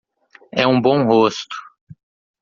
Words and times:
É 0.51 0.65
um 0.65 0.81
bom 0.81 1.03
rosto. 1.05 1.55